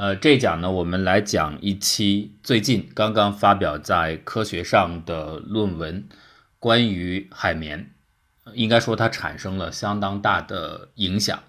[0.00, 6.08] 呃，这讲呢，我们来讲一期最近刚刚发表在科学上的论文，
[6.58, 7.90] 关于海绵，
[8.54, 11.42] 应该说它产生了相当大的影响。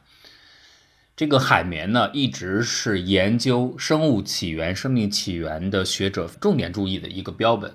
[1.16, 7.74] 这个海绵呢，一直是研究生物起源、生命起源的学者重点注意的一个标本。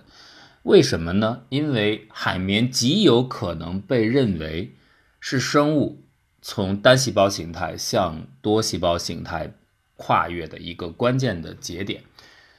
[0.65, 1.45] 为什么呢？
[1.49, 4.75] 因为海绵极有可能被认为
[5.21, 6.05] 是生物
[6.43, 9.55] 从单细胞形态向多细胞形态
[9.97, 12.03] 跨越的一个关键的节点。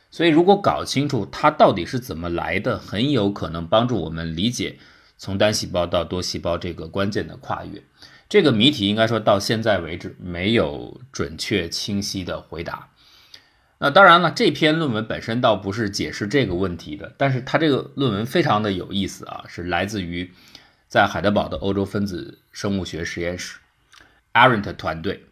[0.09, 4.77] 所以，如果搞清楚它到底是怎么来的，很有可能帮助我们理解
[5.17, 7.83] 从单细胞到多细胞这个关键的跨越。
[8.29, 12.89] 这个谜题应该说到现在为止没有准确清晰的回答。
[13.79, 20.31] 那当然了，这篇论文本身倒不是解释这个问题的，但是它这个论文非常的有意思啊，是来自于
[20.87, 23.59] 在海德堡的欧洲分子生物学实验室
[24.33, 25.25] Arent 团队，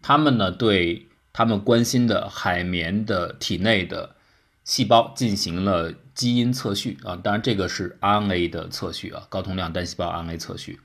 [0.00, 4.16] 他们呢对他们关心的海绵的体内的
[4.64, 10.80] 细胞进行了基因测序啊，当然这个是 RNA 的测序啊，高通量单细胞 RNA 测序。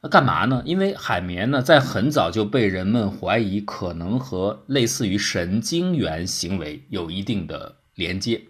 [0.00, 0.62] 那干嘛呢？
[0.64, 8.44] 因为海绵呢，在很早就被人们怀疑可能和类似于神经元行为有一定的连接，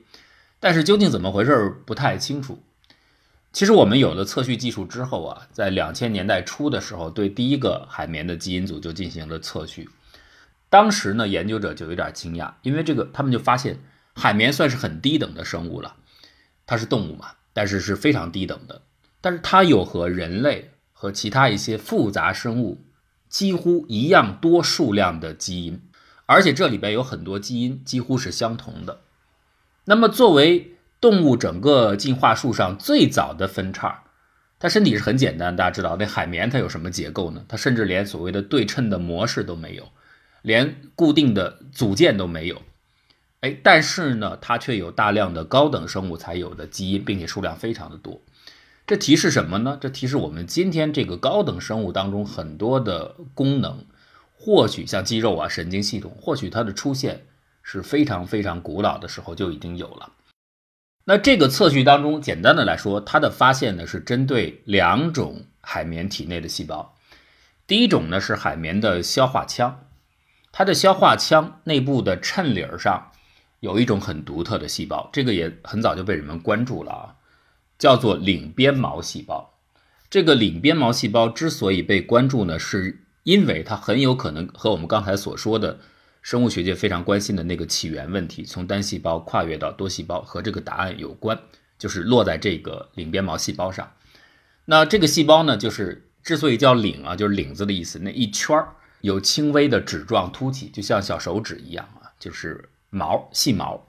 [0.60, 2.62] 但是究竟怎么回事不太清楚。
[3.52, 9.88] 其实我们有了测序技术之后啊，在两千年代初的时候，对第一个海绵的基因组就进行了测序。
[10.70, 13.78] 当时呢，研究者就有点惊讶，因为这个他们就发现
[14.14, 15.96] 海绵算是很低等的生物了，
[16.64, 18.80] 它是动物嘛，但是是非常低等的，
[19.20, 20.70] 但是它有和人类。
[20.92, 22.84] 和其他一些复杂生物
[23.26, 25.80] 几乎一样多数量的基因，
[26.26, 29.00] 而且这里边有很多基因几乎是相同的。
[29.86, 34.02] 那么，作为动物整个进化树上最早的分叉，
[34.58, 35.56] 它身体是很简单。
[35.56, 37.46] 大家知道，那海绵它有什么结构呢？
[37.48, 39.88] 它甚至连所谓的对称的模式都没有，
[40.42, 42.62] 连固定的组件都没有。
[43.40, 48.20] 哎，但是呢，它却有大量的高等生物才有的基因，并且数量非常的多。
[48.86, 49.78] 这提示什么呢？
[49.80, 53.86] 这提示我们今天这个高等生物当中很多的功能，
[54.34, 57.24] 或许像肌肉啊、神经系统，或许它的出现
[57.62, 60.12] 是非常非常古老的时候就已经有了。
[61.04, 66.94] 那这个测序当中，简单的来说，它的发现呢是针对两种海绵体内的细胞。
[67.66, 69.86] 第一种呢是海绵的消化腔，
[70.52, 73.10] 它的消化腔内部的衬里儿上
[73.60, 77.16] 有一种很独特的细胞，这个也很早就被人们关注了啊。
[77.78, 79.54] 叫做领边毛细胞，
[80.10, 85.80] 这个领边毛细胞之所以被关注呢，是因为它很有可能和我们刚才所说的
[86.20, 91.40] 生物学界非常关心的那个起源问题，从单细胞跨越到多细胞和这个答案有关，
[91.78, 93.90] 就是落在这个领边毛细胞上。
[94.66, 103.86] 那这个细胞呢，就是之所以叫领啊，就是领子的意思，那一圈儿有轻微的指状凸起，就像小手指一样啊，就是毛细毛。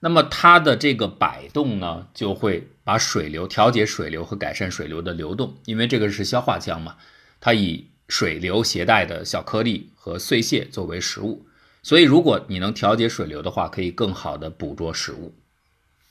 [0.00, 6.96] 那么它的这个摆动呢，就会把水流调节水流和改善水流的流动，因为这个是消化腔嘛，
[7.40, 11.46] 它以水流携带的小颗粒和碎屑作为食物，
[11.82, 15.34] 所以如果你能调节水流的话，可以更好的捕捉食物。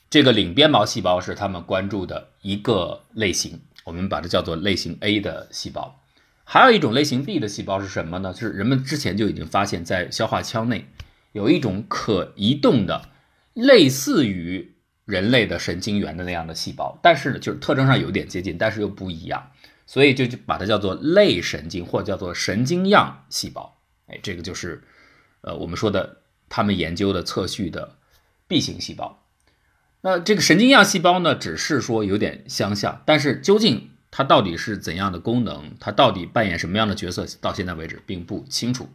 [0.09, 6.01] 这个领边毛细胞是他们关注的一个类型，我们把它叫做类型 A 的细胞。
[6.45, 8.31] 还有一种类型 B 的细胞是什么呢？
[8.31, 10.87] 就是人们之前就已经发现，在消化腔内
[11.33, 13.09] 有一种可移动的。
[13.55, 14.75] 类似于
[15.05, 19.49] 人类的神经元的那样的细胞，但是呢，就是特征上有点接近，但是又不一样，
[19.85, 23.81] 所以就把它叫做类神经或者叫做神经样细胞。
[24.07, 24.83] 哎，这个就是
[25.39, 26.17] 呃我们说的
[26.49, 27.95] 他们研究的测序的
[28.45, 29.23] B 型细胞。
[30.01, 38.87] 那这个神经样细胞呢，只是说有点相像，但是究竟它到底是怎样的功能，它到底扮演什么样的角色，到现在为止并不清楚。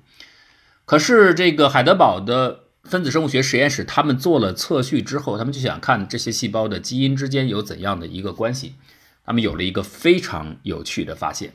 [0.86, 2.60] 可是这个海德堡的。
[2.82, 8.75] 分子生物学实验室，他们做了测序之后，他们就想看这些细胞的基因之间有怎样的一个关系。
[9.22, 11.52] 他们有了一个非常有趣的发现。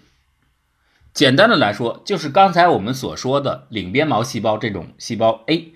[1.15, 5.73] 简单的来说，就是刚才我们所说的领边毛细胞这种细胞 A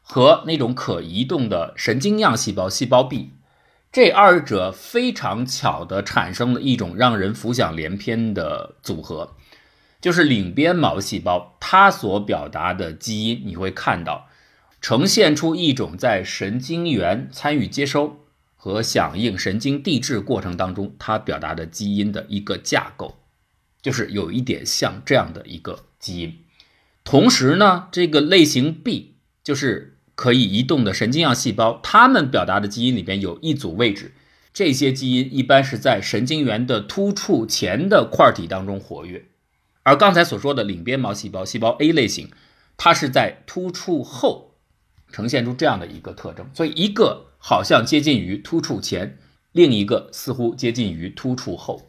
[0.00, 3.32] 和那种可移动的神经样细胞细胞 B，
[3.96, 9.34] 这二者非常巧的产生了一种让人浮想联翩的组合，
[10.02, 14.28] 就是领边毛细胞它所表达的基因，你会看到。
[14.82, 23.16] 呈现出一种在神经元参与接收和响应神经递质过程当中，它表达的基因的一个架构，
[23.80, 26.44] 就是有一点像这样的一个基因。
[27.02, 34.12] 同时呢，这个类型 B 就是可以移动的神经样细胞，它们表达的基因里边有一组位置，
[34.52, 39.26] 这些基因一般是在神经元的突触前的块体当中活跃，
[39.84, 42.30] 而刚才所说的领边毛细胞细胞 A 类型。
[42.78, 44.52] 它是在突触后
[45.10, 49.16] 呈现出这样的一个特征，所以一个好像接近于突触前，
[49.52, 51.88] 另一个似乎接近于突触后。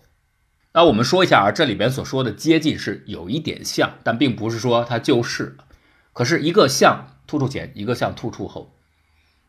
[0.74, 5.58] 那我们说一下啊，这里边所说的接近是有一点像，但并不是说它就是。
[6.14, 8.74] 可是一个像突触前，一个像突触后。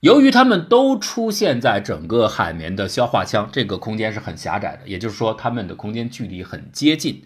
[0.01, 7.25] 由于它们都出现在整个海绵的消化腔，这个空间是很狭窄的，也就是说它们的空间距离很接近。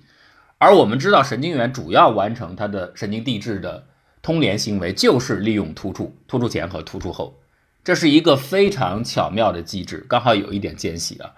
[0.58, 3.88] 而我们知道，神经元主要完成它的神经递质的
[4.22, 7.40] 通联行为，就是利用突触、突触前和突触后，
[7.84, 11.34] 这是一个非常巧妙的机制，刚好有一点间隙啊，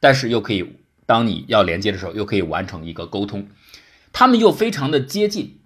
[0.00, 3.48] 但是又可以当你要连接的时候，又可以完成一个沟通。
[4.12, 5.57] 它们又非常的接近，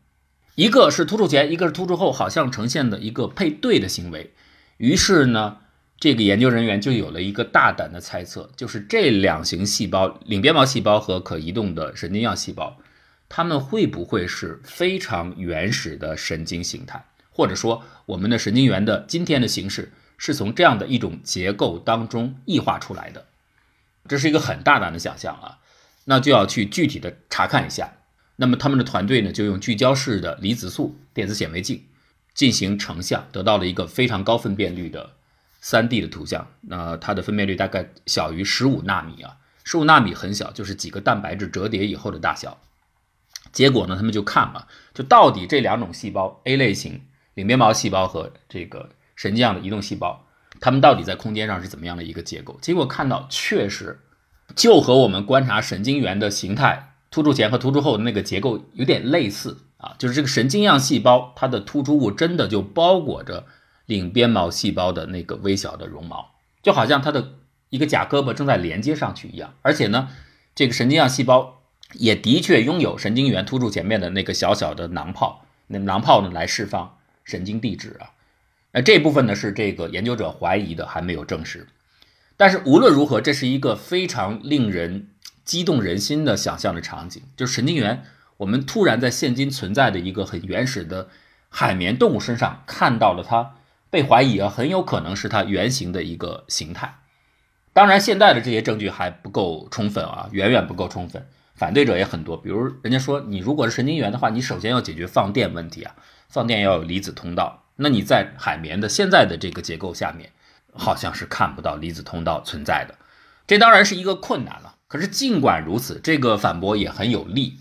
[0.54, 4.32] 一个是突触前，一个是突触后，好像呈现的一个配对的行为。
[4.76, 5.58] 于是呢，
[5.98, 12.78] 这个研究人员就有了一个大胆的猜测，就是这两型细胞——领边毛细胞和可移动的神经样细胞。
[13.28, 23.24] 它们会不会是非常原始的神经形态，或者说我们的神经元的今天的形式是从这样的一种结构当中异化出来的？
[24.06, 25.58] 这是一个很大胆的想象啊，
[26.04, 27.94] 那就要去具体的查看一下。
[28.42, 31.84] 那么他们的团队呢，就用聚焦式的离子束电子显微镜
[32.34, 35.12] 进行成像，得到了一个非常高分辨率的
[35.62, 36.48] 3D 的图像。
[36.62, 42.58] 那它的分辨率大概小于十五纳米啊，十五纳米很小，就是几个蛋白质折叠以后的大小。
[43.52, 47.02] 结果呢，他们就看嘛，就到底这两种细胞 A 类型
[47.34, 50.26] 领边毛细胞和这个神经样的移动细胞，
[50.58, 52.58] 它们到底在空间上是怎么样的一个结构？
[52.60, 54.00] 结果看到确实
[54.56, 63.46] 就和我们观察神经元的形态突出前和突出后的那个结构有点类似啊，就是这个神经样细胞它的突出物真的就包裹着
[63.86, 66.30] 领边毛细胞的那个微小的绒毛，
[66.60, 67.34] 就好像它的
[67.68, 70.08] 一个假胳膊正在连接上去一样，而且呢，
[70.56, 71.60] 这个神经样细胞。
[71.94, 78.08] 也的确拥有神经元突出前面的那个小小的囊泡，那囊泡呢来释放神经递质啊，
[78.72, 81.68] 那这部分呢是这个研究者怀疑的，还没有证实。
[82.38, 85.08] 但是无论如何，这是一个非常令人
[85.44, 88.04] 激动人心的想象的场景，就是神经元，
[88.38, 91.08] 我们突然在现今存在的一个很原始的
[91.48, 93.54] 海绵动物身上看到了它
[93.90, 96.98] 被怀疑啊，很有可能是它原型的一个形态。
[97.72, 101.26] 当然，现在的这些证据还不够充分啊，远远不够充分。
[101.54, 105.94] 反对者也很多，比如人家说你如果是神经元的话，你首先要解决放电问题啊，
[106.28, 107.64] 放电要有离子通道。
[107.76, 110.30] 那你在海绵的现在的这个结构下面，
[110.74, 112.94] 好像是看不到离子通道存在的，
[113.46, 114.71] 这当然是一个困难了。
[114.92, 117.56] 可是尽管如此，这个反驳也很有力。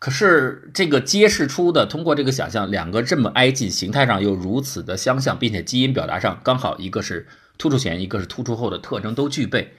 [0.00, 7.28] 可是这个揭示出的，通过这个想象，两个这么挨近，形态上又如此的相像，并且基因表达上刚好一个是
[7.58, 9.72] 突出前，一个是突出后的特征都具备。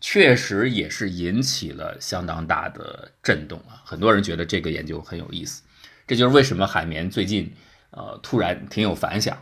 [0.00, 3.78] 确实也是引起了相当大的震动啊！
[3.84, 5.62] 很多人觉得这个研究很有意思，
[6.08, 7.52] 这就是为什么海绵最近
[7.92, 9.38] 呃突然挺有反响。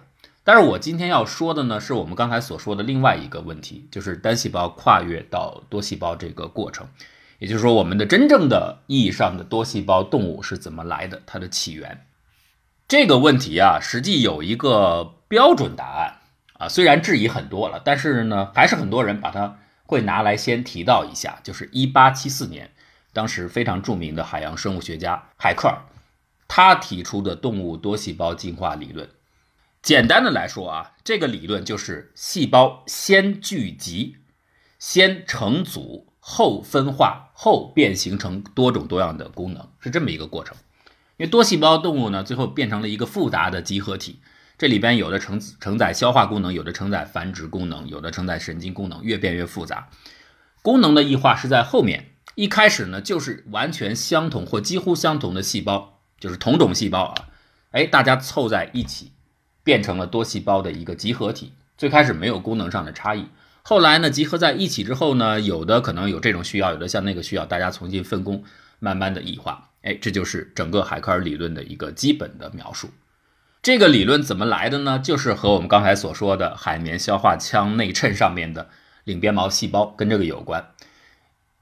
[0.49, 6.89] 但是我今天要说的呢，是我们刚才所说的另外一个问题，就是单细胞跨越到多细胞这个过程，
[7.39, 12.07] 也就是说我们的真正的意义上的多细胞动物是怎么来的，它的起源。
[12.89, 16.15] 这个问题啊，实际有一个标准答案
[16.55, 19.59] 啊，虽然质疑很多了，但是呢，还是很多人把它。
[19.85, 22.71] 会拿来先提到一下，就是一八七四年，
[23.15, 25.79] 当时非常著名的海洋生物学家海克尔，
[26.47, 29.09] 他提出的动物多细胞进化理论。
[29.83, 34.17] 简单的来说啊，这个理论就是细胞先聚集，
[34.79, 40.57] 先成组，后分化，后变形成多种多样的功能，是这么一个过程。
[41.17, 44.21] 因为多细胞动物呢，最后变成了一个复杂的集合体。
[44.57, 49.89] 这里边有的承承载消化功能，有的承载繁殖功能，有的承载神经功能，越变越复杂。
[50.63, 57.29] 功能的异化是在后面，一开始呢就是完全相同或几乎相同的细胞，就是同种细胞啊，
[57.71, 59.13] 哎，大家凑在一起，
[59.69, 61.53] 变成了多细胞的一个集合体。
[61.77, 63.27] 最开始没有功能上的差异，
[63.63, 68.43] 后来呢集合在一起之后呢，有的可能有这种需要，有的像那个需要，大家重新分工，
[68.79, 69.69] 慢慢的异化。
[69.83, 72.89] 哎，这就是整个海克尔理论的一个基本的描述。
[73.61, 74.99] 这个理论怎么来的呢？
[74.99, 78.71] 就是和我们刚才所说的海绵消化腔内衬上面的
[79.05, 80.67] 领边毛细胞跟这个有关。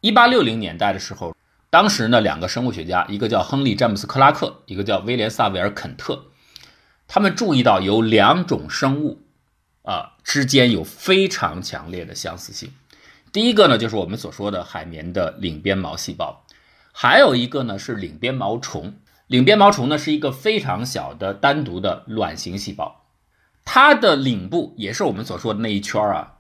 [0.00, 1.34] 一八六零年代的时候，
[1.70, 6.26] 当时呢两个生物学家，一个叫亨利·詹姆斯·克拉克，一个叫威廉·萨维尔·肯特，
[7.08, 9.22] 他们注意到有两种生物
[9.82, 12.72] 啊之间有非常强烈的相似性。
[13.32, 16.44] 第一个呢就是我们所说的海绵的领边毛细胞，
[16.92, 18.94] 还有一个呢是领边毛虫。
[19.26, 23.06] 领边毛虫呢是一个非常小的单独的卵形细胞，
[23.64, 26.34] 它的领部也是我们所说的那一圈啊，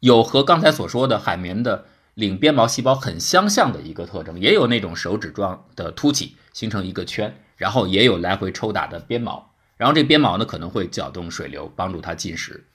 [0.00, 9.51] 有和刚才所说的海绵的领边毛细胞很相像的一个特征，也有那种手指状的凸起形成一个圈，然后也有来回抽打的边毛，
[9.82, 12.68] 然后这鞭毛呢可能会搅动水流，帮助它进食。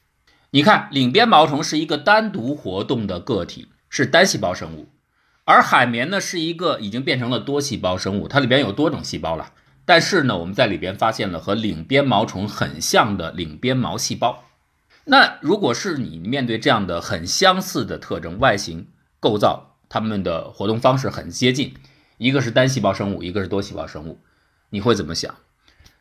[0.50, 4.90] 你看，领鞭毛虫是一个单独活动的个体，是单细胞生物，
[5.46, 9.54] 而海绵呢是一个已经变成了多细胞生物，它里边有多种细胞了。
[9.86, 14.44] 但是呢，我们在里边发现了和领鞭毛虫很像的领鞭毛细胞。
[15.06, 18.86] 那如果是你面对这样的很相似的特征、外形、
[19.22, 21.74] 构造，它们的活动方式很接近，
[22.18, 24.20] 一个是单细胞生物，一个是多细胞生物，
[24.72, 25.34] 你会怎么想？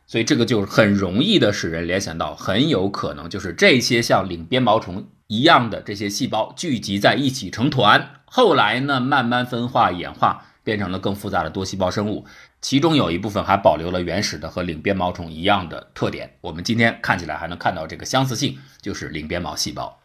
[0.07, 12.25] 所以这个就很容易的使人联想到，很有可能就是这些像领鞭毛虫一样的这些细胞聚集在一起成团，后来呢慢慢分化演化，变成了更复杂的多细胞生物。
[12.61, 20.01] 其中有一部分还保留了原始的和领鞭毛虫一样的特点，我们今天看起来还能看到这个相似性，就是领鞭毛细胞。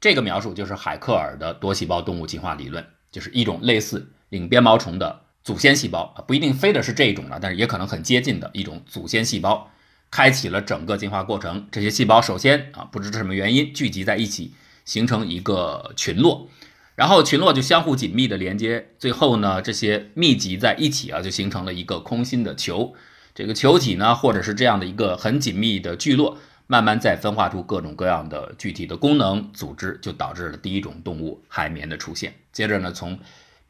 [0.00, 9.70] 这个描述就是海克尔的多细胞动物进化理论，就是一种类似领鞭毛虫的祖先细胞啊，不一定非得是这种的，但是也可能很接近的一种祖先细胞，
[10.10, 11.68] 开启了整个进化过程。
[11.70, 14.54] 这些细胞首先啊，不知什么原因聚集在一起，
[14.86, 16.48] 形成一个群落。
[16.96, 22.94] 然后群落就相互紧密的连接，最后呢，这些密集在一起啊，就形成了一个空心的球。
[23.34, 32.32] 这个球体呢，或者是这样的一个很紧密的聚落，慢慢再分化出各种各样的具体的功能组织，就导致了第一种动物海绵的出现。
[32.52, 33.18] 接着呢，从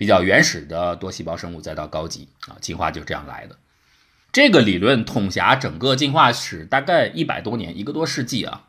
[0.04, 3.56] 比较原始的多细胞生物再到高级啊，进化就这样来的。
[4.30, 8.68] 这个理论统辖整个进化史大概一百多年，一个多世纪啊。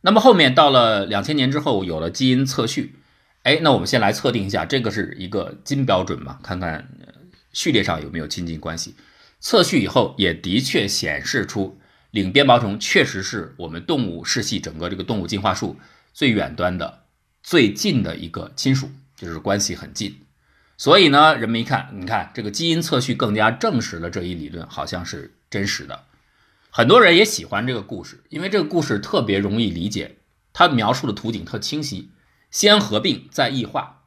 [0.00, 2.96] 那么后面到了两千年之后，有了基因测序。
[3.42, 6.38] 哎，那我们先来测定一下，这个是一个金标准嘛？
[6.42, 6.88] 看看
[7.52, 8.94] 序列上有没有亲近关系。
[9.38, 11.78] 测序以后，也的确显示出
[12.10, 15.76] 领鞭毛虫确实是我们动物世系整个这个动物进化树
[16.14, 17.00] 最远端的、
[17.42, 20.16] 最近的一个亲属，就是关系很近。
[20.80, 26.04] 所以呢，人们一看，你看这个基因测序更加证实了这一理论好像是真实的。
[26.70, 30.16] 很多人也喜欢这个故事，因为这个故事特别容易理解，
[30.54, 32.12] 它描述的图景特清晰。
[32.50, 34.04] 先合并再异化，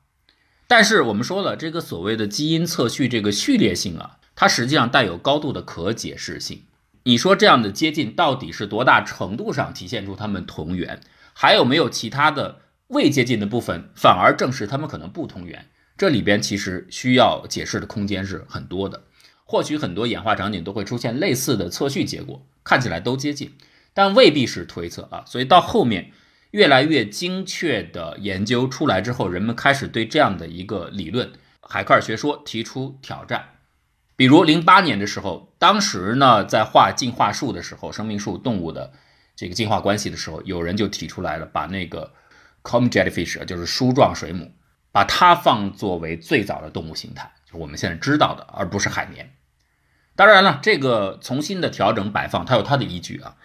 [0.68, 6.64] 但是我们说了，这个所谓的基因测序这个序列性啊，它实际上带有高度的可解释性。
[7.04, 11.00] 你说这样的接近到底是多大程度上体现出它们同源，
[11.34, 15.70] 还有没有其他的未接近的部分，反而证实它们可能不同源？
[15.98, 19.04] 这里边其实需要解释的空间是很多的。
[19.46, 23.54] 或许很多演化场景都会出现类似的测序结果，看起来都接近，
[23.94, 25.24] 但未必是推测啊。
[25.26, 26.12] 所以到后面。
[26.54, 31.32] 越来越精确的研究出来之后，人们开始对这样的一个理论——
[31.68, 33.44] 海克尔学说提出挑战。
[34.16, 38.94] 比如零八年的时候，当时呢在画进化树的时候，生命树动物的
[39.36, 42.14] 这个进化关系的时候，有人就提出来了，把那个
[42.62, 44.52] comb jellyfish，就是梳状水母，
[44.94, 49.34] 把它放作为最早的动物形态，就是我们现在知道的，而不是海绵。
[50.16, 53.36] 当然了，这个重新的调整摆放，它有它的依据啊。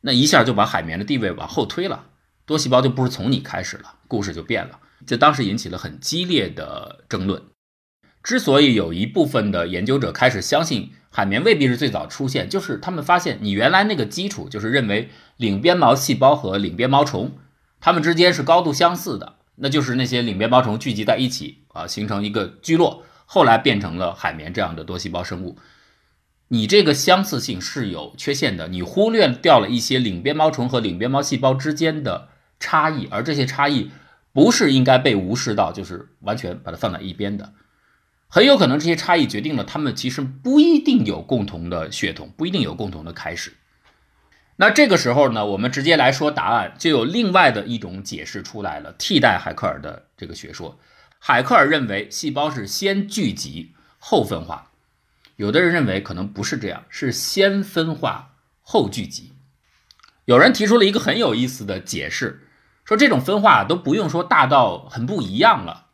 [0.00, 2.06] 那一下就把海绵的地位往后推了。
[2.46, 4.80] 多细胞就不是从你开始了，故事就变了。
[5.06, 7.42] 这当时引起了很激烈的争论。
[8.22, 17.36] 之所以有一部分的研究者开始相信海绵未必是最早出现，就是他们发现你原来那个基础就是认为领鞭毛细胞和领鞭毛虫
[17.80, 25.58] 它们之间是高度相似的，那就是那些领鞭毛虫聚集在一起啊，形成一个聚落，后来变成了海绵这样的多细胞生物。
[26.48, 32.28] 你这个相似性是有缺陷的，你忽略掉了一些领鞭毛虫和领鞭毛细胞之间的。
[32.58, 33.90] 差异，而这些差异
[34.32, 37.52] 不是应该被无视到，就是完全把它放在一边的。
[38.28, 43.52] 很有可能这些差异决定了它们其实不一定有共同的血统，不一定有共同的开始。
[44.56, 50.78] 那这个时候呢，我们直接来说答案，就有另外的一种解释出来了，替代海克尔的这个学说。
[51.18, 54.70] 海克尔认为细胞是先聚集后分化，
[55.36, 59.32] 有的人认为可能不是这样，是先分化后聚集。
[60.24, 62.42] 有人提出了一个很有意思的解释。
[62.84, 65.86] 说这种分化都不用说大到很不一样了，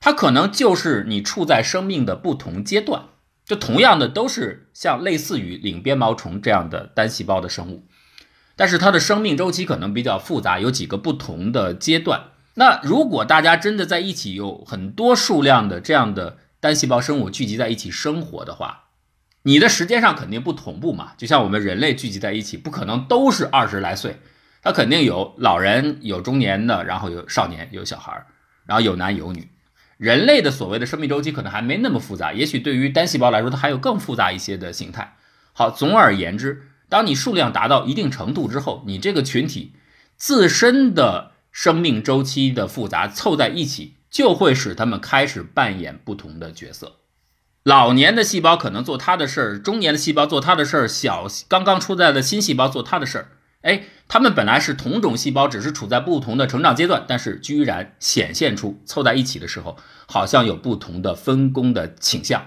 [0.00, 3.08] 它可能就是你处在生命的不同阶段，
[3.44, 7.86] 就同样的都是像类似于领鞭毛虫这样的单细胞的生物，
[8.56, 12.28] 但是它的生命周期可能比较复杂，有几个不同的阶段。
[12.54, 18.84] 那如果大家真的在一起有很多数量的这样的单细胞生物聚集在一起生活的话，
[19.42, 24.20] 你的时间上肯定不同步嘛，就像我们人类聚集在一起，不可能都是二十来岁。
[24.62, 28.26] 它肯定有老人，有中年的，然后有少年，有小孩儿，
[28.64, 29.50] 然后有男有女。
[29.96, 35.16] 人类的所谓的生命周期可能还没那么复杂，也许对于单细胞来说，它还有更复杂一些的形态。
[35.52, 39.72] 好，总而言之，当你数量达到一定程度之后，你这个群体
[40.16, 46.96] 自身的生命周期的复杂凑在一起，就会使他们开始扮演不同的角色。
[47.62, 53.28] 老年的细胞可能做它的事儿，中年的细胞做它的事儿，小刚刚出来的新细胞做它的事儿。
[53.62, 62.46] 哎，它们本来是同种细胞，只是处在不同的成长阶段，但是居然显现出凑在一起的时候，好像有不同的分工的倾向。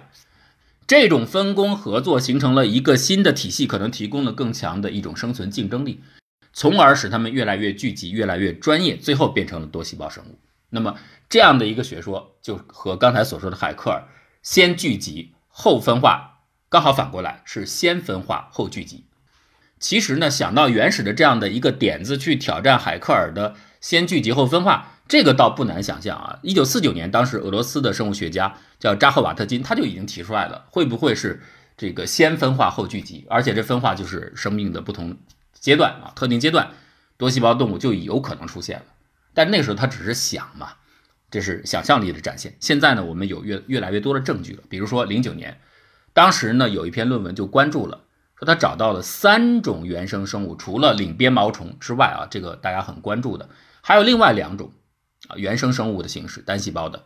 [0.86, 6.02] 这种分工合作形成了一个新的体系，可能提供了更强的一种生存竞争力，
[6.54, 10.40] 从而使它们越来越聚集、越来越专业，最后变成了多细胞生物。
[10.70, 10.96] 那么
[11.28, 14.08] 这样的一个学说，就和刚才所说的海克尔
[14.42, 19.04] 先聚集后分化刚好反过来，是先分化后聚集。
[19.80, 24.94] 其实呢，想到原始的这样的一个点子去挑战海克尔的先聚集后分化。
[25.08, 26.40] 这个倒不难想象啊！
[26.44, 31.42] 一九四九年，当时俄罗斯的生物学家叫扎赫瓦特金，他就已经提出来了，会不会是
[31.78, 33.26] 这个先分化后聚集？
[33.30, 35.16] 而且这分化就是生命的不同
[35.54, 36.72] 阶段啊，特定阶段，
[37.16, 38.86] 多细胞动物就有可能出现了。
[39.34, 40.72] 但那时候他只是想嘛，
[41.32, 42.58] 这是想象力的展现。
[42.60, 45.62] 现在呢，我们有越越来越多的证据了，比如说零九年，
[46.12, 48.02] 当时呢有一篇论文就关注了，
[48.40, 53.50] 说他找到了三种原生生物，除了领鞭毛虫之外啊，这个大家很关注的，
[53.82, 54.72] 还有另外两种。
[55.28, 57.06] 啊，原生生物的形式，单细胞的，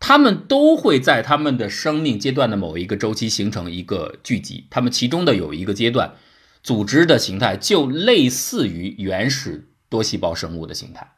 [0.00, 4.66] 它们都会在它们的生命阶段的某一个周期形成一个聚集。
[4.70, 6.14] 它们其中的有一个阶段，
[6.62, 11.12] 组织的形态就类似于原始多细胞生物的形态。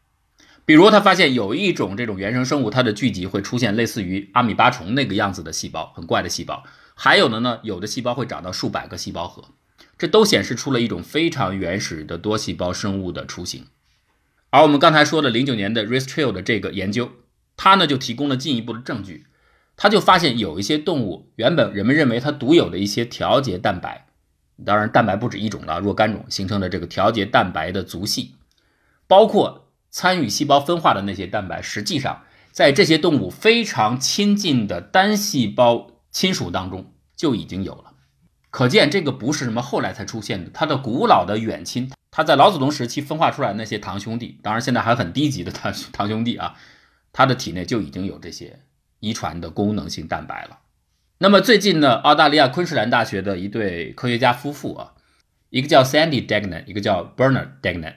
[0.67, 6.65] 比如，他发现有一种这种原生生物，它的聚集会出现类似于阿米巴虫那个样子的细胞，很怪的细胞。
[6.95, 9.45] 还有的呢，有的细胞会长到数百个细胞核，
[9.99, 13.67] 这都显示出了一种非常原始的多细胞生物的雏形。
[14.51, 17.11] 而我们刚才说的零九年的 r i s t r i l 的这个研究，
[17.57, 19.27] 它呢就提供了进一步的证据。
[19.77, 24.07] 他就发现有一些动物，原本人们认为它独有的一些调节蛋白，
[24.65, 28.37] 当然蛋白不止一种了，若干种形成的这个调节蛋白的族系，
[29.09, 32.23] 包括参与细胞分化的那些蛋白，实际上
[32.53, 37.92] 在这些动物非常亲近的单细胞亲属当中就已经有了。
[38.49, 41.90] 可见这个不是什么后来才出现的，他的古老的远亲。
[42.11, 46.54] 他在老祖宗时期分化出来那些堂兄弟，当然现在还很低级的堂 堂兄弟啊，
[47.12, 48.61] 他的体内就已经有这些
[49.00, 50.61] 遗传的功能性蛋白了。
[51.18, 54.92] 那么最近呢，澳大利亚昆士兰大学的一对科学家夫妇啊，
[55.50, 57.96] 一个叫 Sandy Degnan，一个叫 Bernard Degnan，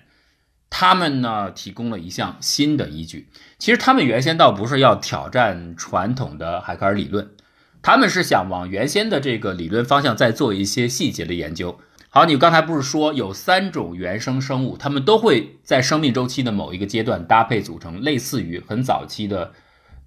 [0.71, 3.29] 他们呢提供了一项新的依据。
[3.59, 7.35] 其实他们原先倒不是要挑战传统的海克尔理论，
[7.81, 11.79] 他们是想往原先的这个理论方向再做一些细节的研究。
[12.09, 19.53] 好，你刚才不是说有三种原生生物，它们都会在生命周期的某一个阶段搭配组成类似于很早期的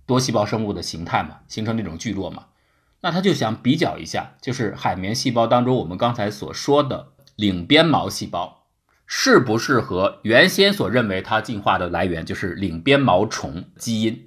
[0.07, 2.47] 多细胞生物的形态嘛，形成那种聚落嘛？
[3.03, 8.65] 那他就想比较一下，就是海绵细胞当中我们刚才所说的领鞭毛细胞，
[9.07, 14.27] 是不是和原先所认为它进化的来源就是领鞭毛虫基因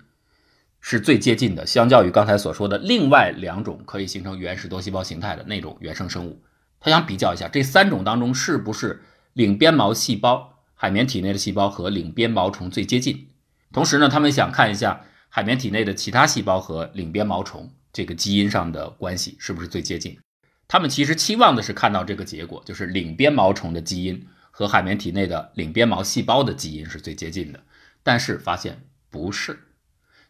[0.86, 1.66] 是最接近的？
[1.66, 6.44] 相较于刚才所说的另外两种可以形成原始多细胞形态的那种原生生物。
[6.82, 13.30] 他想比较一下这三种当中是不是领鞭毛细胞海绵体内的细胞和领鞭毛虫最接近。
[13.72, 20.20] 同时呢，他们想看一下海绵体内的其他细胞和领鞭毛虫这个基因上的关系是不是最接近。
[20.68, 27.62] 他们其实期望的是看到这个结果，就是领鞭毛虫的基因和海绵体内的领鞭毛细胞的基因是最接近的。
[28.04, 29.58] 但是发现不是，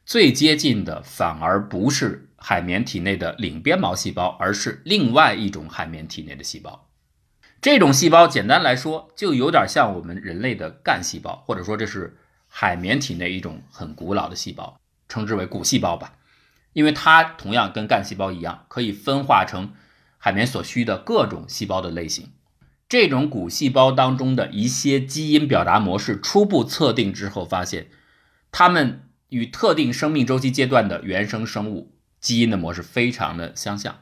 [0.06, 2.30] 最接近的反而不是。
[2.46, 6.90] 海绵体内的领鞭毛细胞，而是另外一种海绵体内的细胞。
[7.62, 12.18] 这种细胞简单来说，就有点像我们人类的干细胞，或者说这是
[12.50, 16.16] 海绵体内一种很古老的细胞，称之为骨细胞吧。
[16.74, 19.72] 因为它同样跟干细胞一样，可以分化成
[20.18, 22.34] 海绵所需的各种细胞的类型。
[22.90, 27.88] 这种骨细胞当中的一些基因表达模式初步测定之后，发现
[28.52, 31.92] 它们与特定生命周期阶段的原生生物。
[32.22, 34.00] 基因的模式非常的相像，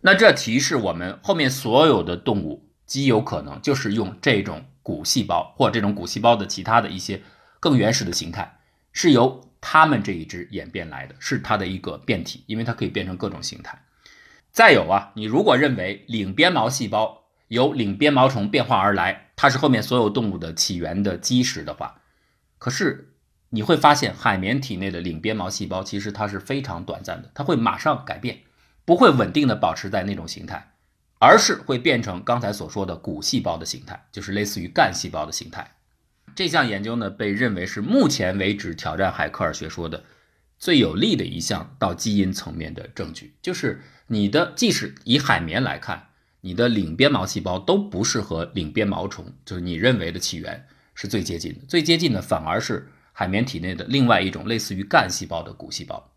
[0.00, 7.20] 那这提示我们后面所有的动物极有可能就是用这种骨细胞或这种骨细胞的其他的一些
[7.60, 8.58] 更原始的形态，
[8.90, 13.78] 是由它们这一支演变来的，是它的一个变体，因为它可以变成各种形态。
[14.50, 22.00] 再有啊，你如果认为领鞭毛细胞由领鞭毛虫变化而来，它是后面所有动物的起源的基石的话，
[22.56, 23.10] 可是。
[23.54, 28.38] 你会发现，海绵体内的领鞭毛细胞其实它是非常短暂的，它会马上改变，
[28.86, 30.72] 不会稳定的保持在那种形态，
[31.18, 35.70] 而是会变成刚才所说的骨细胞的形态，就是类似于干细胞的形态。
[36.34, 40.02] 这项研究呢，被认为是目前为止挑战海克尔学说的
[40.58, 46.06] 最有力的一项到基因层面的证据，就是你的即使以海绵来看，
[46.40, 52.88] 你的领鞭毛细胞都不是和领鞭毛虫，就是你认为的起源是最接近的，最接近的反而是。
[53.22, 56.10] 海绵体内的另外一种类似于干细胞的骨细胞，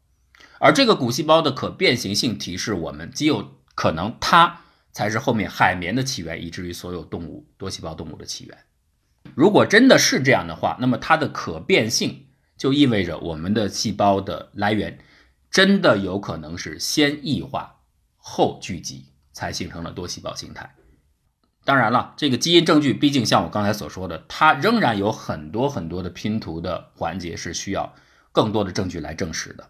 [0.57, 8.57] 而这个骨细胞的可变形性提示我们，极有可能它才是后面海绵的起源，以至于所有动物多细胞动物的起源。
[9.35, 12.25] 如果真的是这样的话，那么它的可变性
[12.57, 14.97] 就意味着我们的细胞的来源
[15.51, 17.83] 真的有可能是先异化
[18.17, 20.73] 后聚集，才形成了多细胞形态。
[21.65, 27.93] 当然了，这个基因证据毕竟像我刚才所说的，它仍然有很多很多的拼图的环节是需要
[28.31, 29.67] 更多的证据来证实的。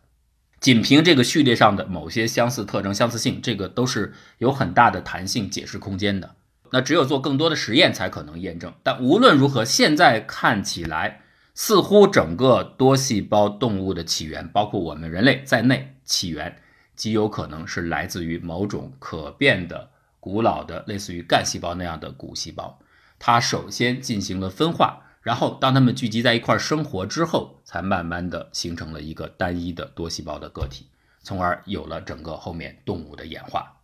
[0.59, 6.35] 仅凭这个序列上的某些相似特征、相似性，这个都是有很大的弹性解释空间的。
[6.71, 8.73] 那只有做更多的实验才可能验证。
[8.83, 11.21] 但无论如何，现在看起来，
[11.53, 16.57] 似乎整个多细胞动物的起源，包括我们人类在内，起源
[16.95, 19.91] 极有可能是来自于某种可变的。
[20.25, 22.79] 古老的类似于干细胞那样的骨细胞，
[23.19, 30.87] 它首先进行了分化，然后当它们聚集在一块生活之后，才慢慢的形成了一个单一的多细胞的个体，
[31.21, 33.74] 从而有了整个后面动物的演化。